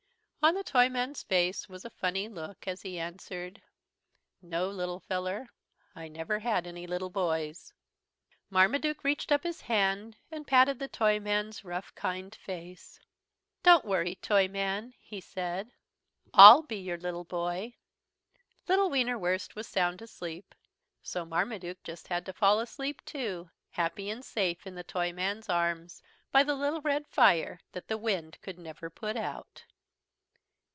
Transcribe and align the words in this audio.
On 0.43 0.55
the 0.55 0.63
Toyman's 0.63 1.21
face 1.21 1.69
was 1.69 1.85
a 1.85 1.91
funny 1.91 2.27
look 2.27 2.67
as 2.67 2.81
he 2.81 2.97
answered: 2.97 3.61
"No, 4.41 4.69
little 4.71 4.99
feller, 4.99 5.49
I 5.95 6.07
never 6.07 6.39
had 6.39 6.65
any 6.65 6.87
little 6.87 7.11
boys." 7.11 7.73
Marmaduke 8.49 9.03
reached 9.03 9.31
up 9.31 9.43
his 9.43 9.61
hand 9.61 10.17
and 10.31 10.47
patted 10.47 10.79
the 10.79 10.87
Toyman's 10.87 11.63
rough, 11.63 11.93
kind 11.93 12.33
face. 12.33 12.99
"Don't 13.61 13.85
worry, 13.85 14.15
Toyman," 14.15 14.95
he 14.99 15.21
said, 15.21 15.73
"I'll 16.33 16.63
be 16.63 16.77
your 16.77 16.97
little 16.97 17.23
boy." 17.23 17.75
Little 18.67 18.89
Wienerwurst 18.89 19.53
was 19.53 19.67
sound 19.67 20.01
asleep, 20.01 20.55
so 21.03 21.23
Marmaduke 21.23 21.83
just 21.83 22.07
had 22.07 22.25
to 22.25 22.33
fall 22.33 22.59
asleep 22.59 23.05
too, 23.05 23.51
happy 23.69 24.09
and 24.09 24.25
safe 24.25 24.65
in 24.65 24.73
the 24.73 24.83
Toyman's 24.83 25.49
arms, 25.49 26.01
by 26.31 26.41
the 26.41 26.55
little 26.55 26.81
red 26.81 27.05
fire 27.05 27.59
that 27.73 27.87
the 27.89 27.97
wind 27.97 28.39
could 28.41 28.57
never 28.57 28.89
put 28.89 29.15
out. 29.15 29.65